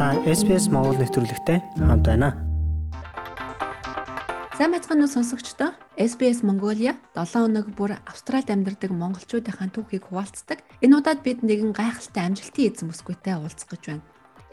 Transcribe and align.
Та 0.00 0.16
SPS 0.24 0.72
Монгол 0.72 0.96
нэвтрүүлэгтэй 0.96 1.60
хамт 1.76 2.08
байна. 2.08 2.32
Сайн 4.56 4.72
бацхан 4.72 5.04
уу 5.04 5.12
сонсогчдоо 5.12 5.76
SBS 6.00 6.40
Mongolia 6.40 6.96
7 7.12 7.44
өнөг 7.44 7.76
бүр 7.76 8.00
Австралид 8.08 8.48
амьдардаг 8.48 8.96
монголчуудын 8.96 9.68
түүхийг 9.68 10.08
хуваалцдаг. 10.08 10.64
Энэ 10.80 11.04
удаад 11.04 11.20
бид 11.20 11.44
нэгэн 11.44 11.76
гайхалтай 11.76 12.32
амжилтын 12.32 12.72
эзэн 12.72 12.88
бүсгүйтэй 12.88 13.36
уулзах 13.36 13.68
гэж 13.68 13.82
байна. 13.92 14.04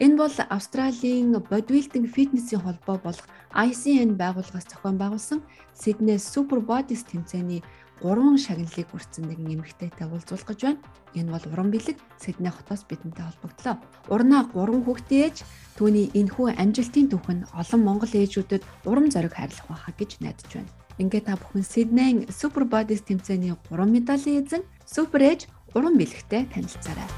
Энэ 0.04 0.20
бол 0.20 0.36
Австралийн 0.36 1.32
бодибилдинг 1.32 2.12
фитнесийн 2.12 2.60
холбоо 2.60 3.00
болох 3.00 3.24
ICN 3.56 4.20
байгууллагаас 4.20 4.68
зохион 4.68 5.00
байгуулсан 5.00 5.40
Sydney 5.72 6.20
Super 6.20 6.60
Bodies 6.60 7.08
тэмцээний 7.08 7.64
3 8.02 8.38
шагналыг 8.38 8.86
хүртсэн 8.94 9.26
нэгэн 9.26 9.58
эмэгтэйтэй 9.58 10.06
уулзуулах 10.06 10.46
гэж 10.46 10.60
байна. 10.62 10.82
Энэ 11.18 11.32
бол 11.34 11.46
уран 11.50 11.68
бэлэг 11.74 11.98
Сидней 12.22 12.54
хотоос 12.54 12.86
бидэнтэй 12.86 13.26
холбогдлоо. 13.26 13.74
Урнаа 14.06 14.46
3 14.54 14.86
хүүхдээ 14.86 15.20
ээж 15.26 15.36
түүний 15.74 16.06
энэхүү 16.14 16.54
амжилтын 16.54 17.10
түүх 17.10 17.26
нь 17.34 17.48
олон 17.50 17.82
монгол 17.82 18.12
ээжүүдэд 18.14 18.62
урам 18.86 19.10
зориг 19.10 19.34
хайрлах 19.34 19.66
байхаа 19.66 19.94
гэж 19.98 20.10
найдаж 20.22 20.50
байна. 20.54 20.70
Ингээ 21.02 21.22
та 21.26 21.34
бүхэн 21.34 21.66
Сиднейн 21.66 22.18
Super 22.30 22.62
Bodies 22.66 23.02
тэмцээний 23.02 23.54
3 23.66 23.86
медалийн 23.90 24.46
эзэн 24.46 24.62
Super 24.86 25.22
ээж 25.22 25.50
уран 25.74 25.98
бэлэгтэй 25.98 26.46
танилцаарай. 26.54 27.08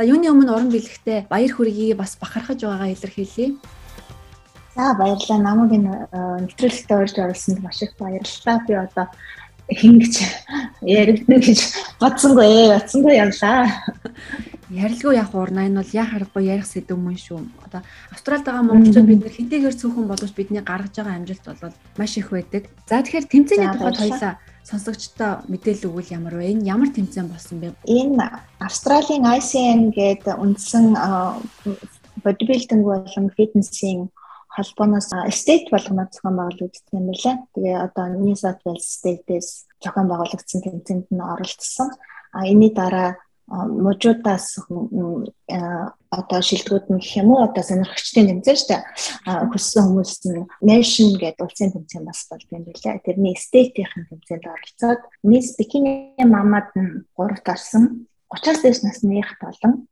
За 0.00 0.08
юуны 0.08 0.32
өмнө 0.32 0.56
уран 0.56 0.72
бэлэгтээ 0.72 1.28
баяр 1.28 1.52
хүргэе 1.52 1.92
бас 1.92 2.16
бахархаж 2.16 2.64
байгаагаа 2.64 2.96
илэрхийлье. 2.96 3.60
За 4.80 4.94
баярлалаа. 4.94 5.44
Намайг 5.44 5.72
энэ 5.76 5.92
э, 6.08 6.18
нэвтрүүлэгтээ 6.48 6.96
орж 6.96 7.14
оруулсанд 7.20 7.60
маш 7.60 7.84
их 7.84 7.92
баярлалаа. 8.00 8.56
Би 8.64 8.72
одоо 8.80 9.06
хингэж 9.68 10.14
яригдана 10.80 11.36
гэж 11.36 11.60
бодсонгүй 12.00 12.48
ээ. 12.48 12.72
Бодсонгүй 12.72 13.14
явлаа. 13.20 13.68
Ярилгүй 14.72 15.20
яг 15.20 15.36
урна 15.36 15.68
энэ 15.68 15.84
бол 15.84 15.92
яа 15.92 16.08
харахгүй 16.08 16.48
ярих 16.48 16.64
сэдв 16.64 16.96
мөн 16.96 17.20
шүү. 17.20 17.44
Одоо 17.68 17.84
Австралид 18.08 18.48
байгаа 18.48 18.64
монголчууд 18.72 19.04
бид 19.04 19.20
нэр 19.20 19.36
хэдийгээр 19.36 19.76
цөөхөн 19.76 20.06
боловч 20.08 20.32
бидний 20.32 20.64
гаргаж 20.64 20.96
байгаа 20.96 21.18
амжилт 21.20 21.44
бол 21.60 21.76
маш 22.00 22.16
их 22.16 22.32
байдаг. 22.32 22.72
За 22.88 23.04
тэгэхээр 23.04 23.28
тэмцээний 23.28 23.68
тухайд 23.76 24.00
хоёлаа 24.00 24.32
сонсогчдоо 24.64 25.44
мэдээлэл 25.44 25.92
өгвөл 25.92 26.14
ямар 26.16 26.40
вэ? 26.40 26.56
Энэ 26.56 26.64
ямар 26.72 26.88
тэмцээн 26.88 27.28
болсон 27.28 27.60
бэ? 27.60 27.76
Энэ 27.84 28.24
Австралийн 28.64 29.28
ICN 29.28 29.92
гэдэг 29.92 30.40
үндсэн 30.40 30.96
бодибилдинг 32.24 32.84
болон 32.88 33.28
фитнесийн 33.36 34.08
холбооноос 34.54 35.10
state 35.30 35.70
болгоноор 35.70 36.10
зохион 36.10 36.36
байгуулагдсан 36.36 36.98
юм 36.98 37.06
байна. 37.10 37.46
Тэгээ 37.54 37.76
одоо 37.86 38.06
New 38.18 38.34
South 38.34 38.62
Wales 38.66 38.86
state-ээс 38.98 39.48
зохион 39.82 40.06
байгуулагдсан 40.10 40.60
тэмцээнд 40.62 41.06
нь 41.14 41.22
оролцсон. 41.22 41.88
А 42.34 42.46
энэний 42.46 42.74
дараа 42.74 43.18
мужуудаас 43.50 44.62
одоо 46.10 46.40
шилдэгүүд 46.42 46.86
нь 46.90 47.02
гэх 47.02 47.18
юм 47.22 47.34
уу 47.34 47.42
одоо 47.46 47.62
сонирхогчдын 47.66 48.42
тэмцээн 48.42 48.58
шүү 48.58 48.70
дээ. 48.70 48.82
Хүссэн 49.50 49.82
хүмүүс 49.86 50.12
нь 50.30 50.46
nation 50.62 51.18
гэдэг 51.18 51.42
улсын 51.42 51.74
тэмцээн 51.74 52.04
бас 52.06 52.26
бол 52.30 52.46
юм 52.54 52.62
билээ. 52.66 53.02
Тэрний 53.02 53.34
state-ийн 53.34 54.06
тэмцээнд 54.06 54.46
оролцоод 54.46 55.00
Miss 55.26 55.58
Bikini 55.58 56.14
Mamad 56.22 56.70
нь 56.78 57.06
3-т 57.18 57.46
орсон. 57.50 58.06
30-аас 58.30 58.62
дээш 58.62 58.78
насных 58.86 59.26
болон 59.42 59.90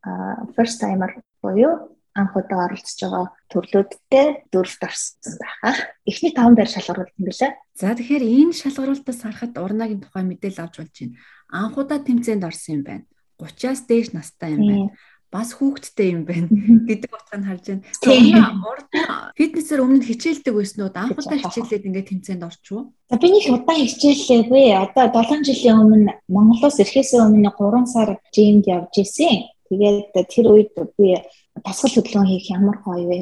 first 0.54 0.78
timer 0.78 1.18
буюу 1.42 1.97
анх 2.18 2.34
удаа 2.34 2.66
оролцож 2.66 2.98
байгаа 2.98 3.26
төрлүүдтэй 3.54 4.26
дөрөвт 4.50 4.82
орсон 4.82 5.38
байхаа. 5.38 5.74
Эхний 6.02 6.32
таван 6.34 6.58
байр 6.58 6.66
шалгаруулт 6.66 7.14
юм 7.14 7.30
билээ. 7.30 7.52
За 7.78 7.94
тэгэхээр 7.94 8.24
энэ 8.26 8.58
шалгаруултаас 8.58 9.20
харахад 9.22 9.54
урнагийн 9.54 10.02
тухай 10.02 10.26
мэдээлэл 10.26 10.66
авч 10.66 10.74
болж 10.82 10.94
байна. 10.98 11.16
Анх 11.54 11.78
удаа 11.78 11.98
тэмцээнд 12.02 12.42
орсон 12.42 12.74
юм 12.74 12.82
байна. 12.82 13.04
30-аас 13.38 13.86
дээш 13.86 14.08
настай 14.12 14.58
юм 14.58 14.66
байна. 14.66 14.90
Бас 15.28 15.52
хүүхэдтэй 15.52 16.08
юм 16.16 16.24
байна 16.24 16.48
гэдэг 16.88 17.12
утгыг 17.12 17.44
харж 17.44 17.64
байна. 17.68 17.84
Урд 18.64 18.88
фитнесээр 19.36 19.84
өмнө 19.84 20.08
хичээлдэг 20.08 20.54
байсан 20.56 20.88
уу? 20.88 20.92
Анх 20.96 21.20
удаа 21.20 21.36
хичээлээд 21.36 21.84
ингээд 21.84 22.08
тэмцээнд 22.08 22.48
орчихвоо. 22.48 22.88
За 23.12 23.20
би 23.20 23.28
нэг 23.28 23.44
удаа 23.52 23.76
хичээллээгүй. 23.76 24.64
Одоо 24.72 25.04
7 25.12 25.44
жилийн 25.44 25.84
өмнө 25.84 26.12
Монголоос 26.32 26.80
ирэхээс 26.80 27.20
өмнө 27.20 27.52
3 27.52 27.84
сар 27.92 28.16
жимд 28.32 28.64
явж 28.72 29.04
исэн. 29.04 29.52
Тэгээд 29.68 30.16
тэр 30.32 30.46
үед 30.48 30.72
би 30.96 31.20
дасгал 31.64 31.94
хөдөлгөөн 31.94 32.30
хийх 32.30 32.46
ямар 32.50 32.76
гоё 32.84 33.06
вэ? 33.08 33.20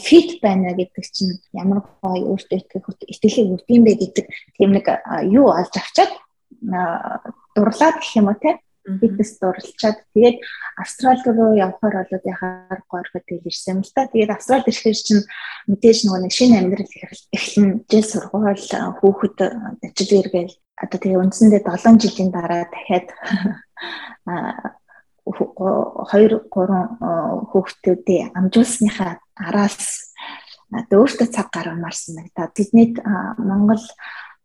фит 0.00 0.40
байна 0.40 0.72
гэдэг 0.72 1.04
чинь 1.12 1.36
ямар 1.52 1.84
гоё 2.00 2.32
өөртөө 2.32 2.56
итгэх 2.56 2.86
итгэлийг 3.04 3.48
өгд 3.60 3.68
юм 3.68 3.82
бэ 3.84 3.92
гэдэг 4.00 4.26
тийм 4.56 4.70
нэг 4.72 4.86
юу 5.28 5.52
олж 5.52 5.74
авчаад 5.76 6.12
дурлаад 7.52 7.96
гэх 8.00 8.16
юм 8.16 8.32
уу 8.32 8.38
те 8.40 8.56
фитнес 8.96 9.36
дурлалчаад 9.36 9.98
тэгээд 10.16 10.40
австрал 10.80 11.20
руу 11.26 11.52
явхаар 11.60 12.08
болоод 12.08 12.24
яхаар 12.24 12.80
гоорход 12.88 13.28
ирсэн 13.28 13.76
юм 13.76 13.80
л 13.84 13.92
та. 13.92 14.08
Тэгээд 14.08 14.32
австрал 14.32 14.64
ирэхээр 14.64 14.96
чинь 14.96 15.24
мэдээж 15.68 15.98
нөгөө 16.08 16.20
нэг 16.24 16.32
шинэ 16.32 16.56
амьдрал 16.56 16.92
эхлэн 17.36 17.68
жил 17.84 18.06
сургууль 18.08 18.64
хүүхэд 19.04 19.38
ажил 19.84 20.12
эргээл 20.24 20.54
одоо 20.78 20.98
тэгээ 20.98 21.20
үндсэндээ 21.20 21.62
7 21.66 22.00
жилийн 22.00 22.30
дараа 22.32 22.64
дахиад 22.70 23.08
2 25.34 26.48
3 26.54 27.50
хүүхдүүдээ 27.50 28.22
амжуулсныхаа 28.38 29.12
араас 29.36 30.12
одоо 30.72 31.04
өөртөө 31.04 31.28
цаг 31.32 31.48
гаргамаар 31.52 31.96
санагдаад 31.96 32.52
тэднийд 32.56 32.94
Монгол 33.38 33.84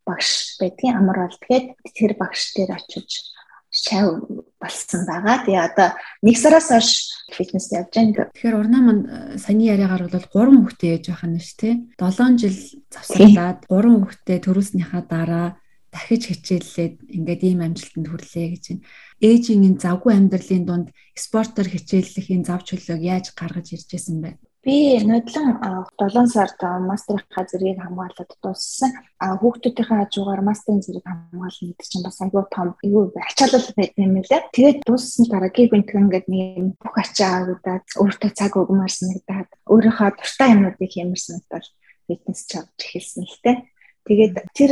багш 0.07 0.59
байдгийн 0.59 0.99
амар 0.99 1.27
бол 1.27 1.37
тэгээд 1.43 1.65
тэр 1.95 2.11
багш 2.19 2.55
дээр 2.55 2.75
очиж 2.75 3.33
шав 3.73 4.21
болсон 4.61 5.01
байгаа. 5.09 5.43
Тэгээ 5.43 5.65
одоо 5.65 5.89
нэг 6.21 6.37
сараас 6.37 6.69
хойш 6.69 7.09
фитнес 7.33 7.73
явж 7.73 7.89
байгаа. 7.89 8.29
Тэгэхээр 8.29 8.59
урнаа 8.61 8.81
манд 8.85 9.03
саяны 9.41 9.65
яриагаар 9.65 10.05
бол 10.07 10.27
3 10.29 10.61
хүүхдээ 10.61 10.91
ээж 10.93 11.05
байх 11.09 11.23
нь 11.25 11.41
шүү 11.41 11.57
дээ. 11.57 11.75
7 11.97 12.37
жил 12.37 12.57
завсарлаад 12.93 13.59
3 13.65 13.97
хүүхдээ 13.97 14.37
төрүүлснийхаа 14.45 15.01
дараа 15.09 15.47
дахиж 15.93 16.23
хичээллээд 16.27 16.95
ингээд 17.17 17.41
ийм 17.45 17.59
амжилтанд 17.61 18.07
хүрлээ 18.09 18.47
гэж 18.57 18.63
байна. 18.67 18.85
Ээжийн 19.21 19.67
энэ 19.69 19.83
завгүй 19.85 20.11
амьдралын 20.17 20.65
дунд 20.65 20.87
спортоор 21.13 21.69
хичээллэх 21.69 22.27
энэ 22.33 22.47
зав 22.49 22.61
чөлөөг 22.65 23.01
яаж 23.13 23.25
гаргаж 23.37 23.67
ирж 23.77 23.87
байсан 23.93 24.17
бэ? 24.25 24.31
Би 24.63 24.95
нодлон 25.03 25.59
7 25.99 26.27
сард 26.31 26.55
мастерийнхаа 26.87 27.43
зэргийг 27.51 27.83
хамгаалаад 27.83 28.31
дууссан. 28.39 28.91
Хүүхдүүдийнхээ 29.19 29.99
хажуугаар 30.07 30.39
мастерын 30.39 30.79
зэрэг 30.79 31.03
хамгаална 31.03 31.67
гэдэг 31.67 31.87
чинь 31.91 32.05
бас 32.07 32.17
айгүй 32.23 32.43
том 32.47 32.71
юу 32.79 33.11
ачаалал 33.11 33.67
байт 33.75 33.93
юм 33.99 34.23
лээ. 34.23 34.47
Тэгээд 34.55 34.79
дууссан 34.87 35.27
дараа 35.27 35.51
гибэнт 35.51 35.91
ингээд 35.91 36.27
нэг 36.31 36.79
бүх 36.79 36.95
ачаа 36.95 37.43
аваад 37.43 37.83
өөртөө 37.91 38.31
цаг 38.39 38.55
өгмөр 38.55 38.87
санагдаад 38.87 39.49
өөрийнхөө 39.67 40.09
дуртай 40.15 40.49
юмнуудыг 40.55 40.91
хиймэр 40.95 41.19
санагдал 41.19 41.67
фитнес 42.07 42.41
чавж 42.47 42.71
эхэлсэн 42.79 43.27
л 43.27 43.39
тэ. 43.43 43.67
Тэгээд 44.07 44.35
тэр 44.55 44.71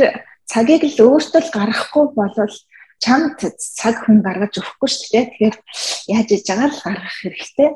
цагийг 0.52 0.84
л 0.84 1.16
өөртөө 1.16 1.40
л 1.40 1.54
гаргахгүй 1.56 2.04
болвол 2.12 2.56
чамд 3.00 3.40
цаг 3.56 4.04
хүн 4.04 4.20
гаргаж 4.20 4.60
өгөхгүй 4.60 4.90
шүү 4.92 5.08
дээ. 5.16 5.26
Тэгэхээр 5.32 5.56
яаж 6.12 6.28
иж 6.36 6.44
байгаа 6.46 6.68
л 6.68 6.84
гаргах 6.84 7.16
хэрэгтэй. 7.24 7.70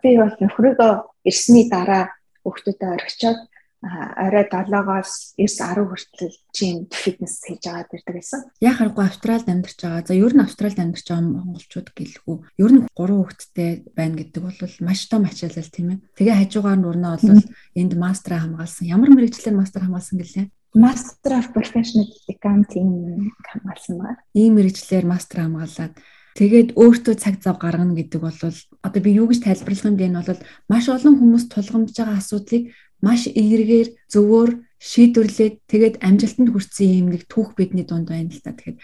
Би 0.00 0.10
бол 0.16 0.34
нөхрөөгөө 0.38 0.92
ирсний 1.26 1.66
дараа 1.66 2.14
хүүхдүүдэд 2.46 2.94
орхичоод 2.94 3.40
орой 3.82 4.46
7-оос 4.46 5.34
9-10 5.34 5.90
хүртэл 5.90 6.34
жим 6.54 6.86
фитнес 6.94 7.42
хийж 7.42 7.66
аваад 7.66 7.90
ирдэг 7.90 8.14
байсан. 8.14 8.46
Яг 8.62 8.78
харахгүй 8.78 9.04
Австралид 9.10 9.50
амьдарч 9.50 9.78
байгаа. 9.82 10.06
За 10.06 10.14
ер 10.14 10.32
нь 10.38 10.44
Австралид 10.46 10.78
амьдарч 10.78 11.06
байгаа 11.10 11.26
монголчууд 11.26 11.88
гэлгүй. 11.90 12.36
Ер 12.62 12.72
нь 12.78 12.86
3 12.94 13.18
хүүхэдтэй 13.18 13.70
байна 13.98 14.14
гэдэг 14.22 14.42
бол 14.46 14.74
маш 14.86 15.00
том 15.10 15.26
ачаалал 15.26 15.74
тийм 15.74 15.88
ээ. 15.98 16.02
Тэгээ 16.14 16.38
хажуугаар 16.46 16.78
нь 16.78 16.86
урнаа 16.86 17.18
бол 17.18 17.42
энд 17.74 17.92
мастер 17.98 18.38
хамгаалсан. 18.38 18.86
Ямар 18.86 19.10
мэрэгчлэр 19.10 19.58
мастер 19.58 19.82
хамгаалсан 19.82 20.22
гэлээ? 20.22 20.46
Master 20.74 21.32
of 21.36 21.52
Professional 21.52 22.08
Accounting 22.28 23.32
хамгаалсан 23.44 23.96
байна. 24.00 24.20
Ийм 24.32 24.56
мэрэгчлэр 24.56 25.04
мастер 25.04 25.44
хамгаалаад 25.44 26.00
тэгээд 26.32 26.68
өөртөө 26.80 27.14
цаг 27.20 27.44
зав 27.44 27.60
гаргана 27.60 27.92
гэдэг 27.92 28.20
бол 28.24 28.32
одоо 28.80 29.00
би 29.04 29.10
юу 29.12 29.28
гэж 29.28 29.44
тайлбарлах 29.44 29.84
юм 29.84 29.96
бэ? 30.00 30.08
Энэ 30.08 30.24
бол 30.24 30.40
маш 30.72 30.88
олон 30.88 31.14
хүмүүс 31.20 31.44
тулгамдж 31.52 31.92
байгаа 31.92 32.16
асуудлыг 32.16 32.72
маш 33.04 33.28
эергээр 33.28 33.88
зөвөр 34.08 34.50
шийдвэрлээд 34.80 35.54
тэгээд 35.68 36.00
амжилтанд 36.00 36.50
хүрсэн 36.56 36.88
юм 37.04 37.08
нэг 37.12 37.28
түүх 37.28 37.52
бидний 37.52 37.84
дунд 37.84 38.08
байна 38.08 38.32
л 38.32 38.40
та. 38.40 38.56
Тэгэхээр 38.56 38.80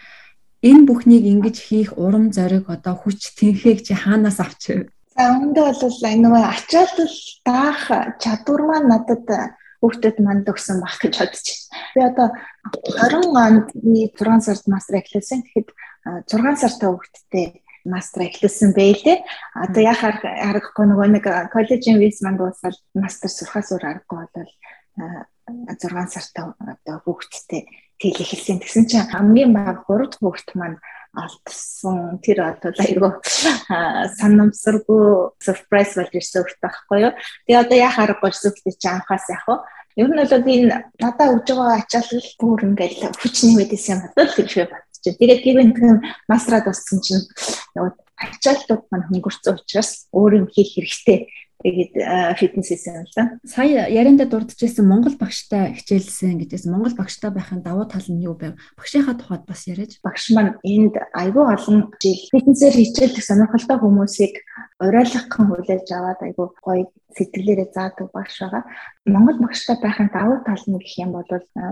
энэ 0.69 0.85
бүхнийг 0.85 1.25
ингэж 1.25 1.57
хийх 1.57 1.97
урам 1.97 2.29
зориг 2.29 2.69
одоо 2.69 2.93
хүч 3.01 3.33
тэнхээг 3.33 3.81
чи 3.81 3.97
хаанаас 3.97 4.37
авч 4.37 4.85
За 5.19 5.35
үүндээ 5.35 5.73
бол 5.73 5.97
нөгөө 6.23 6.43
ачаалал 6.53 7.15
даах 7.43 7.83
чадвар 8.23 8.61
маань 8.63 8.87
надад 8.87 9.25
хүүхдэд 9.79 10.17
манд 10.19 10.45
өгсөн 10.47 10.83
баг 10.83 10.99
гэж 10.99 11.13
бодож 11.19 11.47
байна. 11.47 11.67
Би 11.95 11.99
одоо 12.03 12.27
20 12.99 13.31
оны 13.31 13.59
6 14.13 14.45
сард 14.45 14.63
мастер 14.67 14.99
эхлэсэн. 14.99 15.43
Тэгэхэд 15.47 15.69
6 16.27 16.61
сартай 16.61 16.89
хүүхдтэй 16.91 17.45
мастер 17.87 18.27
эхлүүлсэн 18.27 18.75
байлээ. 18.75 19.23
Одоо 19.55 19.81
яхаар 19.83 20.19
аргагүй 20.19 20.85
нөгөө 20.85 21.07
нэг 21.15 21.25
коллежийн 21.53 21.99
виз 21.99 22.19
манд 22.21 22.43
дуусаад 22.43 22.75
мастер 22.93 23.31
сурахаас 23.31 23.71
өөр 23.71 23.85
аргагүй 23.87 24.17
болол 24.19 24.51
6 25.47 26.13
сартай 26.13 26.43
одоо 26.59 26.95
хүүхдтэй 27.07 27.67
тэгэл 27.99 28.23
эхэлсэн. 28.23 28.59
Тэгсэн 28.59 28.85
чинь 28.87 29.09
хамгийн 29.09 29.55
бага 29.55 29.83
3 29.87 30.11
дахь 30.11 30.19
хүүхэд 30.19 30.51
маань 30.59 30.77
алдсан 31.15 32.19
тэр 32.21 32.43
одоо 32.45 32.73
айгүй 32.77 33.11
санамсаргүй 34.19 35.05
surprise 35.41 35.97
болж 35.97 36.13
ирсэн 36.13 36.45
хөт 36.45 36.59
байхгүй 36.61 36.97
юу. 37.09 37.13
Тэгээ 37.49 37.61
одоо 37.65 37.77
яа 37.77 37.91
харахгүй 37.93 38.31
сүлдээ 38.33 38.77
чи 38.77 38.87
анхаас 38.87 39.25
яах 39.33 39.45
вэ? 39.49 39.55
Ер 39.97 40.09
нь 40.13 40.21
бол 40.21 40.45
энэ 40.53 40.93
надад 41.01 41.33
өгж 41.33 41.47
байгаа 41.49 41.81
ачаалал 41.81 42.29
бүр 42.37 42.59
ингээл 42.69 43.17
хүч 43.17 43.35
нэмээд 43.41 43.73
исэн 43.73 43.93
юм 43.97 44.01
бодвол 44.05 44.35
тэрхээ 44.37 44.67
батчих. 44.69 45.17
Тэгээд 45.17 45.43
гівэн 45.43 45.69
масраад 46.29 46.65
болсон 46.69 47.01
чинь 47.01 47.25
ачаалтууд 48.19 48.83
маань 48.91 49.07
хөнгөрцөн 49.09 49.57
учраас 49.57 50.05
өөр 50.13 50.45
юм 50.45 50.47
хийх 50.51 50.77
хэрэгтэй 50.77 51.27
Тэгээд 51.59 51.91
фитнес 52.39 52.71
хийсэн 52.71 53.03
л 53.03 53.11
да. 53.19 53.35
Сая 53.43 53.91
ярианда 53.91 54.23
дурдчихсан 54.23 54.87
Монгол 54.87 55.19
багштай 55.19 55.75
хичээлсэн 55.75 56.39
гэдээс 56.39 56.71
Монгол 56.71 56.95
багштай 56.95 57.35
байхын 57.35 57.59
давуу 57.59 57.83
тал 57.83 58.07
нь 58.07 58.23
юу 58.23 58.39
байв? 58.39 58.55
Багшийнхаа 58.79 59.19
тухайд 59.19 59.43
бас 59.43 59.67
яриач. 59.67 59.99
Багш 59.99 60.31
маань 60.31 60.55
энд 60.63 60.95
айгүй 61.11 61.43
олон 61.43 61.91
жил 61.99 62.15
фитнесээр 62.31 62.79
хичээлдэг 62.79 63.23
сонирхолтой 63.27 63.75
хүмүүсийг 63.75 64.39
уриалгахын 64.79 65.45
хүлээж 65.47 65.87
аваад 65.91 66.19
айгүй 66.23 66.47
гоё 66.63 66.85
сэтгэлээрээ 67.17 67.69
заадаг 67.73 68.07
багш 68.13 68.39
байгаа. 68.39 68.63
Монгол 69.05 69.37
багштай 69.41 69.75
байхын 69.81 70.09
давуу 70.13 70.39
тал 70.45 70.63
нь 70.69 70.77
гэх 70.77 70.95
юм 71.03 71.11
бол 71.17 71.25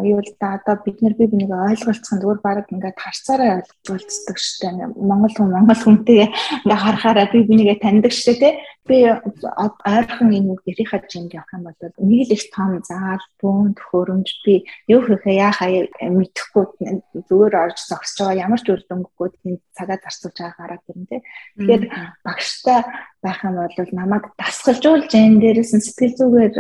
юу 0.04 0.20
л 0.20 0.32
да 0.42 0.58
одоо 0.58 0.76
бид 0.84 0.98
нар 1.02 1.14
бие 1.14 1.30
бинийг 1.30 1.52
ойлголцох 1.54 2.20
зүгээр 2.20 2.40
баг 2.42 2.68
ингээд 2.74 2.98
харцаараа 2.98 3.62
ойлголцдог 3.62 4.38
штэ. 4.38 4.74
Монгол 4.98 5.34
хүн 5.38 5.54
Монгол 5.54 5.78
хүнтэй 5.78 6.26
ингээд 6.26 6.84
харахаараа 6.84 7.28
бие 7.32 7.46
бинийгээ 7.46 7.78
таньдаг 7.80 8.12
штэ 8.12 8.34
тий. 8.42 8.54
Би 8.88 9.04
ойрхон 9.04 10.32
энэ 10.32 10.52
үг 10.58 10.62
гэрийнхаа 10.64 11.04
жинг 11.12 11.36
явах 11.36 11.54
юм 11.54 11.64
бол 11.68 11.76
нэг 12.02 12.22
л 12.28 12.34
их 12.34 12.44
том 12.56 12.80
заал, 12.88 13.20
бүүн, 13.44 13.76
төхөөрөмж 13.76 14.30
би 14.48 14.64
юу 14.88 15.04
хийхээ 15.04 15.44
яахаа 15.44 15.70
мэдэхгүй 16.08 16.66
зүгээр 17.28 17.56
орж 17.68 17.78
зогсож 17.84 18.32
байгаа 18.32 18.48
ямар 18.48 18.64
ч 18.64 18.72
үр 18.72 18.80
дүнггүй 18.88 19.28
тийм 19.44 19.60
цагаа 19.76 20.00
зарцуулж 20.00 20.40
байгаа 20.40 20.56
гараад 20.56 20.88
ирнэ 20.88 21.08
тий. 21.12 21.22
Тэгэхээр 21.60 21.84
багштай 22.24 22.80
байх 23.24 23.40
юм 23.44 23.56
бол 23.58 23.92
намайг 23.92 24.24
дасгалжуулж 24.38 25.12
энэ 25.14 25.42
дээрээс 25.42 25.72
нь 25.76 25.86
сэтгэл 25.86 26.16
зүгээр 26.20 26.54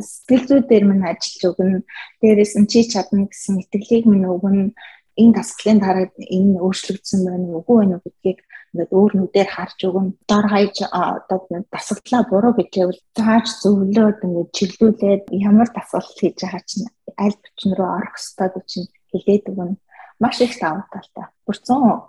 сэтгэл 0.00 0.44
зүй 0.48 0.60
дээр 0.68 0.84
минь 0.88 1.08
ажиллаж 1.08 1.42
өгнө. 1.50 1.78
Дээрээс 2.20 2.54
нь 2.60 2.68
чи 2.70 2.84
чадна 2.84 3.26
гэсэн 3.28 3.62
итгэлийг 3.62 4.04
минь 4.08 4.28
өгнө. 4.28 4.74
Энэ 5.16 5.36
дасгалын 5.38 5.80
дараа 5.80 6.06
энэ 6.36 6.60
өөрчлөгдсөн 6.60 7.20
байна 7.24 7.46
уу 7.48 7.58
үгүй 7.64 7.76
байна 7.80 7.94
уу 7.96 8.04
гэдгийг 8.04 8.38
ингээд 8.76 8.92
өөр 8.92 9.12
нүдээр 9.16 9.48
харж 9.56 9.78
өгнө. 9.88 10.12
Дор 10.28 10.46
хаяж 10.52 10.76
одоо 10.92 11.38
дасгалаа 11.72 12.22
буруу 12.28 12.52
гэжээвэл 12.60 13.00
тааж 13.16 13.46
зөвлөөд 13.64 14.18
ингээд 14.26 14.50
чиглүүлээд 14.56 15.24
ямар 15.32 15.68
дасгал 15.72 16.04
хийж 16.04 16.36
байгаа 16.44 16.62
чинь 16.68 16.88
аль 17.16 17.36
бичин 17.40 17.72
рүү 17.72 17.88
орох 17.96 18.16
ёстой 18.20 18.48
гэж 18.52 18.70
хэлээд 19.10 19.44
өгнө 19.50 19.76
маш 20.20 20.40
их 20.40 20.58
давуу 20.60 20.84
талтай. 20.92 21.26
Бүр 21.44 21.56
100 21.56 22.04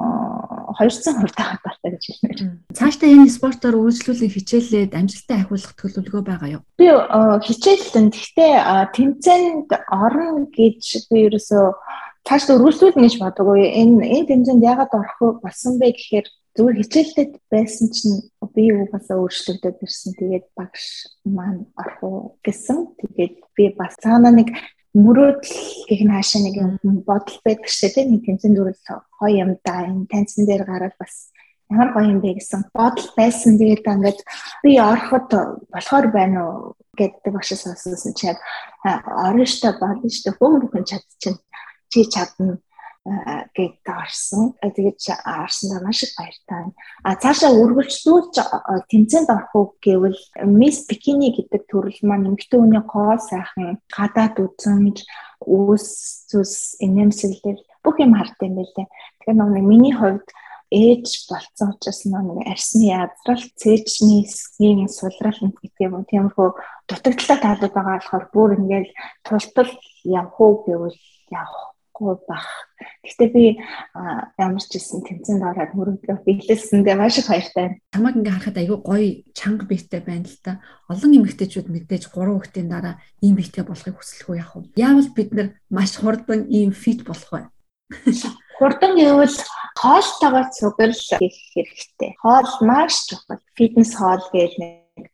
200% 0.68 1.32
давуу 1.34 1.60
талтай 1.64 1.90
гэж 1.96 2.04
хэлмээр. 2.04 2.40
Цаашдаа 2.76 3.08
энэ 3.08 3.32
спортоор 3.32 3.76
үйлчлүүлэн 3.80 4.34
хичээлээд 4.36 4.92
амжилттай 4.94 5.38
ахиулах 5.42 5.74
төлөвлөгөө 5.80 6.24
байгаа 6.28 6.50
юу? 6.60 6.62
Би 6.76 6.92
хичээлэн 7.48 8.12
гэхдээ 8.12 8.54
тэмцээнд 8.92 9.70
орно 9.88 10.46
гэж 10.52 11.08
би 11.08 11.18
ерөөсөө 11.32 11.66
цаашдаа 12.28 12.60
үргэлжлүүлнэ 12.60 13.08
гэж 13.08 13.16
бодоггүй. 13.24 13.62
Энэ 13.80 14.04
энэ 14.04 14.28
тэмцээнд 14.28 14.68
яагаад 14.68 14.92
орох 14.92 15.40
болсон 15.40 15.80
бэ 15.80 15.96
гэхээр 15.96 16.28
зүгээр 16.60 16.80
хичээлдээд 16.84 17.34
байсан 17.48 17.88
чинь 17.96 18.18
би 18.52 18.74
угаасаа 18.76 19.22
өөрчлөгдөд 19.24 19.78
ирсэн. 19.80 20.12
Тэгээд 20.20 20.46
багш 20.58 21.08
маань 21.24 21.72
орох 21.80 22.00
уу 22.04 22.18
гэсэн. 22.44 22.98
Тэгээд 23.00 23.36
би 23.56 23.64
бас 23.80 23.96
цаана 24.02 24.34
нэг 24.36 24.52
мөрөөдөл 24.98 25.54
гэх 25.90 26.02
нь 26.04 26.14
хаашаа 26.14 26.42
нэг 26.42 26.56
бодол 27.06 27.38
байдаг 27.46 27.70
шээ 27.70 27.94
тийм 27.94 28.08
нэг 28.18 28.22
тэмцэн 28.26 28.54
дүрэл 28.54 28.82
гоё 29.20 29.36
юм 29.44 29.52
да. 29.62 29.86
Энэ 29.86 30.10
танцсан 30.10 30.44
дээр 30.50 30.64
гараад 30.66 30.96
бас 30.98 31.30
ямар 31.70 31.90
гоё 31.94 32.10
юм 32.14 32.20
бэ 32.22 32.42
гэсэн 32.42 32.62
бодол 32.74 33.08
байсан. 33.14 33.58
Тэгээд 33.62 33.86
ингээд 33.86 34.20
би 34.64 34.72
ороход 34.82 35.28
болохоор 35.74 36.06
байна 36.18 36.38
уу 36.50 36.74
гэдэг 36.98 37.34
багшаас 37.34 37.64
асуусан 37.70 38.14
чинь 38.18 38.42
орно 39.28 39.46
штэ 39.46 39.78
болно 39.78 40.10
штэ 40.10 40.32
хүн 40.34 40.66
бүхэн 40.66 40.86
чадчихна. 40.90 41.46
Чи 41.92 42.00
чадна 42.10 42.58
гэдэг 43.56 43.88
орсон. 43.88 44.54
Тэгээд 44.60 45.00
арсандаа 45.24 45.80
маш 45.84 46.04
их 46.04 46.12
баяртай. 46.20 46.76
А 47.04 47.16
цаашаа 47.16 47.56
үргэлжлүүлж 47.56 48.36
тэмцээнд 48.92 49.30
орох 49.32 49.54
уу 49.56 49.66
гэвэл 49.80 50.20
Miss 50.44 50.84
Bikini 50.88 51.32
гэдэг 51.32 51.72
төрөл 51.72 52.00
маань 52.04 52.36
эмэгтэй 52.36 52.60
хүний 52.60 52.84
гоо 52.84 53.16
сайхан 53.16 53.80
гадаад 53.88 54.36
үзмж 54.44 55.08
үс 55.40 55.88
зүс 56.28 56.76
энэмсэглэл 56.84 57.64
бүх 57.84 57.96
юм 58.04 58.20
хард 58.20 58.36
юм 58.44 58.60
байлээ. 58.60 58.88
Тэгэхээр 59.24 59.38
нэг 59.56 59.64
миний 59.64 59.96
хувьд 59.96 60.28
ээж 60.68 61.32
болцсон 61.32 61.80
учраас 61.80 62.04
нэг 62.04 62.44
арсны 62.44 62.92
язрал 62.92 63.44
цээжний 63.56 64.28
эсгийн 64.28 64.92
сулрал 64.92 65.40
гэдэг 65.40 65.80
юм 65.80 66.04
тиймэрхүү 66.04 66.50
дутагдaltaй 66.92 67.40
таалууд 67.40 67.72
байгаа 67.72 67.96
болохоор 68.04 68.26
бүр 68.36 68.50
ингээл 68.60 68.92
тултал 69.24 69.72
явах 70.04 70.36
уу 70.44 70.68
гэвэл 70.68 71.00
явах 71.32 71.77
чадахгүй 71.98 72.22
бах. 72.28 72.46
Гэхдээ 73.04 73.30
би 73.34 73.58
ямар 74.38 74.62
ч 74.62 74.78
гэсэн 74.78 75.02
тэмцээнд 75.02 75.44
ороод 75.44 75.72
мөрөглөө 75.74 76.18
биелэлсэндээ 76.26 76.96
маш 76.96 77.18
их 77.18 77.28
баяртай. 77.28 77.82
Тамаг 77.90 78.16
ингээ 78.22 78.34
харахад 78.38 78.58
айгүй 78.62 78.78
гоё 78.86 79.10
чанга 79.34 79.66
биетэй 79.66 80.02
байна 80.06 80.30
л 80.30 80.38
та. 80.46 80.62
Олон 80.90 81.18
эмэгтэйчүүд 81.18 81.68
мэдээж 81.74 82.14
3 82.14 82.38
хүүхдийн 82.38 82.70
дараа 82.70 83.02
ийм 83.22 83.36
биетэй 83.36 83.66
болохыг 83.66 83.98
хүсэлгүй 83.98 84.38
яах 84.38 84.54
вэ? 84.56 84.70
Яавал 84.78 85.10
бид 85.18 85.30
нар 85.34 85.48
маш 85.74 85.98
хурдан 85.98 86.46
ийм 86.54 86.72
фит 86.72 87.02
болох 87.02 87.32
вэ? 87.34 87.42
Хурдан 88.62 88.94
гэвэл 88.98 89.38
хоолтойгоо 89.78 90.46
цугал 90.54 90.94
хийх 90.94 91.38
хэрэгтэй. 91.54 92.12
Хоол 92.22 92.50
маш 92.62 93.10
чухал. 93.10 93.42
Фитнес 93.58 93.94
хоол 93.98 94.22
гэж 94.34 94.54
нэг 94.62 95.10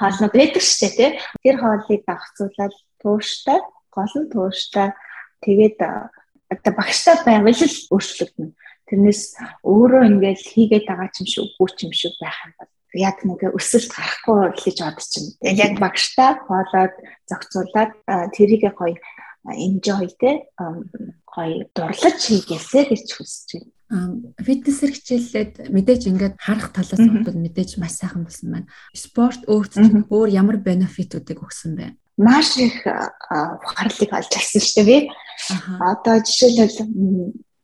хоолнууд 0.00 0.34
байдаг 0.36 0.62
шүү 0.64 0.88
дээ, 0.96 0.96
тий. 0.96 1.10
Тэр 1.44 1.56
хоолыг 1.60 2.02
давхцуулаад 2.08 2.74
тууштай, 3.04 3.60
гол 3.92 4.14
нь 4.16 4.32
тууштай 4.32 4.96
Тэгээд 5.42 5.78
одоо 5.82 6.72
багштай 6.78 7.16
байвал 7.26 7.58
л 7.58 7.78
өөрчлөгдөнө. 7.90 8.54
Тэрнээс 8.86 9.22
өөрөө 9.66 10.02
ингээл 10.08 10.48
хийгээд 10.54 10.84
байгаа 10.86 11.10
ч 11.10 11.24
юм 11.24 11.28
шиг 11.28 11.42
үгүй 11.50 11.68
ч 11.74 11.78
юм 11.88 11.92
шиг 11.92 12.14
байх 12.22 12.38
юм 12.46 12.52
бол 12.60 12.70
яг 12.94 13.16
нэг 13.26 13.40
өсөлт 13.56 13.90
гарахгүй 13.90 14.40
гэж 14.54 14.76
бодож 14.84 15.06
чинь. 15.10 15.30
Тэгээд 15.42 15.62
яг 15.64 15.74
багштай 15.82 16.30
хоолоод 16.46 16.94
зохицуулаад 17.26 17.92
тэрийг 18.36 18.62
гоё 18.76 18.94
enjoy 19.48 20.06
те 20.20 20.46
гоё 21.26 21.66
дурлаж 21.74 22.18
хийгээсэй 22.20 22.84
гэж 22.92 23.06
хүсэж 23.16 23.48
байна 23.58 23.70
фитнесэр 24.40 24.90
хичээллээд 24.96 25.52
мэдээж 25.68 26.02
ингээд 26.08 26.34
харах 26.40 26.72
талаас 26.72 26.96
бол 26.96 27.36
мэдээж 27.36 27.76
маш 27.76 28.00
сайхан 28.00 28.24
болсон 28.24 28.48
байна. 28.48 28.68
Спорт 28.96 29.44
өөртөө 29.44 30.08
өөр 30.08 30.28
ямар 30.32 30.56
бенефитүүдийг 30.64 31.44
өгсөн 31.44 31.76
бэ? 31.76 31.86
маш 32.16 32.56
их 32.56 32.76
ухаарлыг 32.86 34.10
олж 34.12 34.32
авсан 34.32 34.60
шүү 34.60 34.84
дээ 34.84 34.88
би. 34.88 34.96
Одоо 35.50 36.22
жишээлбэл 36.22 36.78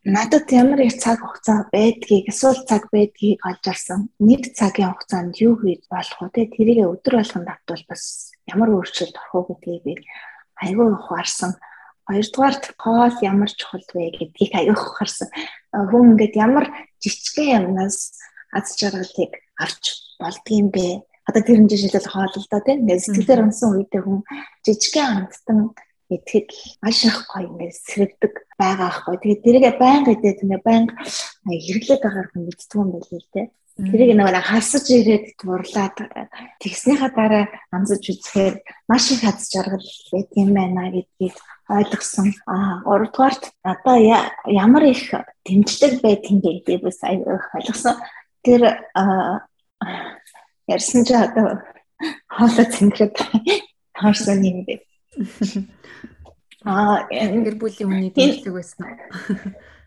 надад 0.04 0.50
ямар 0.52 0.80
их 0.80 0.98
цаг 0.98 1.20
хугацаа 1.20 1.68
байдгийг 1.72 2.28
эсвэл 2.32 2.64
цаг 2.64 2.88
байдгийг 2.90 3.38
олж 3.44 3.64
авсан. 3.68 4.10
Нэг 4.18 4.54
цагийн 4.56 4.92
хугацаанд 4.94 5.36
юу 5.38 5.54
хийж 5.60 5.84
болох 5.90 6.18
вэ? 6.18 6.34
Тэ 6.34 6.52
тэрийг 6.54 6.88
өдөр 6.88 7.20
болгон 7.20 7.44
давтвал 7.44 7.84
бас 7.88 8.32
ямар 8.48 8.68
өөрчлөлт 8.72 9.16
орох 9.16 9.34
уу 9.34 9.58
гэдгийг 9.62 9.82
би 9.84 9.94
айгүй 10.64 10.88
ухаарсан. 10.96 11.52
Хоёрдугаарт 12.08 12.64
хоол 12.80 13.16
ямар 13.20 13.50
чухал 13.52 13.84
вэ 13.94 14.16
гэдгийг 14.16 14.52
аяг 14.56 14.78
ухаарсан. 14.80 15.28
Хүн 15.70 16.16
ингээд 16.16 16.34
ямар 16.40 16.66
жижигхэн 17.04 17.68
юмнаас 17.68 18.16
аз 18.56 18.74
жаргалыг 18.80 19.32
авч 19.60 19.84
болдгийм 20.18 20.72
бэ? 20.72 21.04
одоо 21.28 21.42
тэр 21.44 21.60
хэмжээ 21.60 21.80
шилэл 21.84 22.08
хоол 22.08 22.32
л 22.32 22.48
да 22.48 22.64
тийм 22.64 22.88
сэтгэлээр 22.88 23.44
унсан 23.44 23.76
үедээ 23.76 24.00
хүн 24.00 24.24
жижигхэн 24.64 25.28
амттан 25.28 25.76
итгэл 26.10 26.50
маш 26.82 27.04
их 27.04 27.16
гоё 27.28 27.48
ингээд 27.48 27.76
сэрэгдэг 27.88 28.34
байгаа 28.60 28.88
ахгүй. 28.90 29.16
Тэгээд 29.20 29.44
тэрийгэ 29.44 29.72
байнга 29.78 30.12
идээд 30.16 30.42
ингээд 30.44 30.64
байнга 30.64 30.94
хэрэглээд 31.44 32.02
байгаагаар 32.02 32.28
хүн 32.32 32.42
мэддэг 32.48 32.78
юм 32.80 32.88
байл 32.92 33.12
л 33.12 33.32
тийм. 33.32 33.48
Тэрийг 33.78 34.10
нэг 34.18 34.42
хасаж 34.42 34.86
ирээд 34.90 35.24
дурлаад 35.38 35.96
тэгснийхаа 36.58 37.10
дараа 37.14 37.44
амсаж 37.70 38.02
үзэхээр 38.10 38.54
маш 38.90 39.04
их 39.14 39.22
хаз 39.22 39.46
жаргал 39.54 39.86
байт 40.10 40.30
юм 40.34 40.50
байна 40.58 40.90
гэдгийг 40.90 41.36
ойлгосон. 41.70 42.34
Аа, 42.50 42.82
гуравдугаарт 42.82 43.54
одоо 43.62 43.96
ямар 44.50 44.84
их 44.90 45.14
дэмжлэг 45.46 46.02
байдгийг 46.02 46.66
би 46.66 46.74
бас 46.82 46.98
ойлгосон. 47.06 48.02
Тэр 48.42 48.62
Ярьсан 50.68 51.04
чи 51.04 51.14
одоо 51.14 51.62
хоолой 52.28 52.66
цэнгэрэг 52.66 53.14
хаарсан 54.00 54.42
юм 54.44 54.64
бэ. 54.66 54.87
Аа, 56.64 57.06
гэр 57.10 57.56
бүлийн 57.58 57.90
үний 57.90 58.12
дэмжлэг 58.14 58.54
байсан 58.54 58.82
уу? 58.86 58.96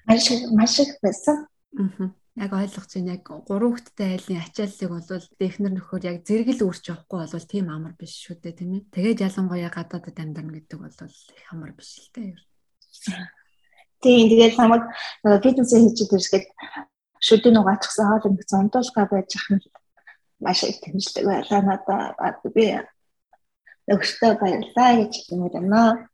Маш 0.07 0.25
маш 0.51 0.73
их 0.79 0.95
байсан. 1.03 1.47
Аа. 1.77 2.15
Яг 2.39 2.51
ойлгож 2.55 2.87
байна. 2.95 3.19
Яг 3.19 3.27
гурван 3.27 3.75
хүүхэдтэй 3.75 4.07
айлын 4.15 4.43
ачааллыг 4.43 4.89
бол 4.91 5.27
технэр 5.39 5.73
нөхөр 5.75 6.03
яг 6.07 6.17
зэрэгэл 6.23 6.63
үрч 6.63 6.83
явахгүй 6.87 7.19
бол 7.27 7.47
тийм 7.51 7.67
амар 7.67 7.93
биш 7.99 8.15
шүү 8.23 8.39
дээ, 8.39 8.55
тийм 8.55 8.71
ээ. 8.75 8.87
Тэгээд 8.91 9.23
ялангуяа 9.27 9.71
гадаадд 9.71 10.15
амьдарна 10.15 10.55
гэдэг 10.55 10.79
бол 10.79 10.95
их 10.95 11.47
амар 11.51 11.71
биш 11.75 11.91
л 11.99 12.09
дээ. 12.15 12.39
Тийм 14.01 14.25
тэгээд 14.31 14.55
намайг 14.57 14.83
фитнес 15.43 15.71
хийж 15.75 16.07
ирсгээд 16.07 16.47
шүдэн 17.21 17.59
угаачихсан 17.61 18.07
хоол 18.09 18.29
ингэ 18.33 18.49
зондуулга 18.49 19.03
байж 19.11 19.29
ахын 19.37 19.59
маш 20.41 20.63
их 20.63 20.81
тэмцдэг 20.81 21.25
байлаа 21.25 21.61
надад 21.61 22.41
би 22.55 22.65
өгчтэй 23.89 24.33
баярлаа 24.37 24.91
гэж 25.01 25.13
юм 25.33 25.49
байна. 25.49 26.05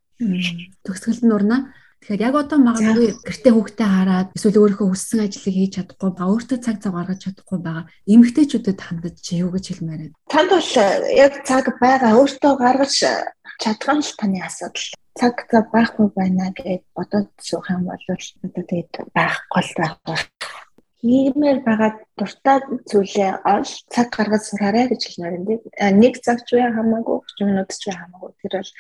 Төгсгөл 0.85 1.21
нь 1.25 1.35
урна. 1.35 1.57
Тэгэхээр 2.01 2.25
яг 2.29 2.35
одоо 2.37 2.59
магадгүй 2.61 3.09
гэртээ 3.25 3.53
хүүхдээ 3.57 3.89
хараад 3.89 4.29
эсвэл 4.37 4.61
өөрийнхөө 4.61 4.89
хүссэн 4.93 5.25
ажлыг 5.25 5.55
хийж 5.57 5.71
чадахгүй 5.81 6.11
ба 6.13 6.23
өөртөө 6.29 6.59
цаг 6.61 6.77
цаг 6.77 6.93
гаргаж 6.93 7.19
чадахгүй 7.25 7.57
байгаа 7.57 7.85
эмэгтэйчүүдэд 8.05 8.79
хандаж 8.85 9.15
чи 9.17 9.41
юу 9.41 9.49
гэж 9.49 9.65
хэлмээр 9.81 10.01
байна? 10.05 10.17
Танд 10.29 10.49
бол 10.53 10.71
яг 11.25 11.33
цаг 11.49 11.65
байгаа 11.81 12.11
өөртөө 12.21 12.53
гаргаж 12.61 12.93
чадах 13.61 13.95
нь 13.97 14.05
л 14.05 14.17
таны 14.21 14.39
асуудал. 14.45 14.87
Цаг 15.17 15.35
цаг 15.49 15.65
байхгүй 15.73 16.07
байна 16.13 16.53
гэж 16.53 16.85
бодоод 16.93 17.29
суух 17.41 17.65
юм 17.73 17.89
бол 17.89 17.97
одоо 17.97 18.63
тэгээд 18.69 18.93
байх 19.17 19.35
гол 19.49 19.71
байх 19.81 19.93
хиймээр 21.01 21.59
байгаа 21.61 21.91
дуртай 22.17 22.57
зүйлээ 22.89 23.31
ол 23.45 23.65
цаг 23.93 24.07
гаргаж 24.15 24.43
сураарай 24.49 24.85
гэж 24.89 25.01
хэлмээр 25.05 25.37
юм 25.37 25.45
дээ. 25.45 25.93
Нэг 25.93 26.13
цаг 26.25 26.41
ч 26.47 26.57
үе 26.57 26.65
хамаагүй, 26.73 27.17
30 27.37 27.49
минут 27.49 27.69
ч 27.69 27.83
үе 27.89 27.95
хамаагүй. 27.97 28.31
Тэр 28.41 28.53
бол 28.57 28.71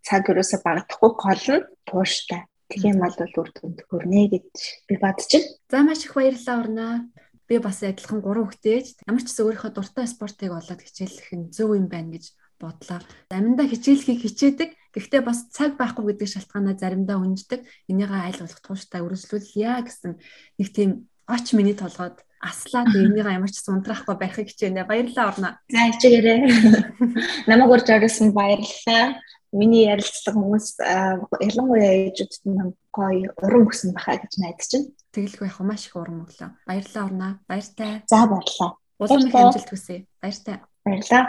цаг 0.00 0.22
ерөөсө 0.32 0.56
багтахгүй 0.64 1.10
гол 1.20 1.46
нь 1.60 1.68
тууштай. 1.84 2.42
Тийм 2.70 3.02
бол 3.02 3.12
үр 3.12 3.50
дүнд 3.50 3.78
хүрнэ 3.90 4.22
гэж 4.32 4.48
би 4.88 4.94
байна. 4.96 5.20
За 5.68 5.82
маш 5.84 6.06
их 6.06 6.14
баярлалаа 6.14 6.56
урнаа. 6.62 6.94
Би 7.50 7.58
бас 7.58 7.82
адилхан 7.82 8.22
гурван 8.22 8.46
хүүхдээж 8.46 9.04
ямар 9.10 9.22
ч 9.26 9.34
зүйл 9.34 9.50
өөрийнхөө 9.50 9.72
дуртай 9.74 10.06
спортыг 10.06 10.54
олоод 10.54 10.80
хичээлэх 10.86 11.28
нь 11.34 11.50
зөв 11.50 11.74
юм 11.74 11.90
байна 11.90 12.14
гэж 12.14 12.30
бодлоо. 12.62 13.02
Заримдаа 13.26 13.66
хичээлхийг 13.66 14.22
хичээдэг. 14.22 14.70
Гэхдээ 14.94 15.22
бас 15.26 15.50
цаг 15.50 15.74
байхгүй 15.74 16.14
гэдэг 16.14 16.28
шалтгаанаа 16.30 16.78
заримдаа 16.78 17.18
үнждэг. 17.18 17.66
Энийгээ 17.90 18.22
айл 18.30 18.38
болох 18.38 18.62
тууштай 18.62 19.02
үргэлжлүүлье 19.02 19.82
гэсэн 19.82 20.12
нэг 20.62 20.68
тийм 20.70 21.09
оч 21.30 21.54
миний 21.54 21.78
толгойд 21.78 22.18
аслаа 22.40 22.84
тэгээ 22.88 23.06
энийгээ 23.08 23.36
ямар 23.38 23.52
ч 23.52 23.62
унтраахгүй 23.68 24.16
байхыг 24.18 24.48
хичээнэ. 24.50 24.88
Баярлалаа 24.88 25.26
орно. 25.30 25.50
За 25.70 25.80
хичээгээрэй. 25.92 26.40
Намайг 27.48 27.70
урьж 27.70 27.88
орсон 27.88 28.32
баярлалаа 28.32 29.20
миний 29.52 29.90
ярилцлага 29.90 30.38
хүмүүс 30.38 30.66
ялангуяа 30.80 31.92
ээжүүдэд 32.10 32.42
нь 32.48 32.74
гоё 32.94 33.30
уран 33.42 33.66
өгсөн 33.66 33.92
баха 33.92 34.16
гэж 34.16 34.32
найдаж 34.38 34.70
байна. 34.72 34.88
Тэгэлгүй 35.14 35.46
яг 35.50 35.58
маш 35.66 35.86
их 35.90 35.96
уран 35.98 36.22
өглөө. 36.24 36.50
Баярлалаа 36.66 37.04
орноо. 37.04 37.32
Баяртай. 37.50 37.92
За 38.06 38.26
баярлалаа. 38.30 38.70
Улам 38.98 39.26
их 39.26 39.34
амжилт 39.34 39.70
хүсье. 39.70 40.06
Баяртай. 40.22 40.56
Баярлалаа. 40.86 41.24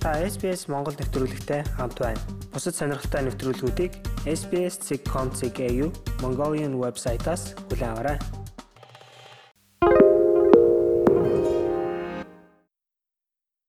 Та 0.00 0.16
SBS 0.16 0.64
Монгол 0.72 0.96
нэвтрүүлэгтэй 0.96 1.60
хамт 1.76 2.00
байна. 2.00 2.20
Бусад 2.56 2.72
сонирхолтой 2.72 3.28
нэвтрүүлгүүдийг 3.28 3.92
SBS.com.cg 4.24 5.60
Mongolian 6.24 6.80
вебсайтаас 6.80 7.52
аваарай. 7.68 8.16